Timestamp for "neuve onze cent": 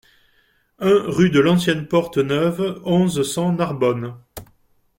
2.17-3.53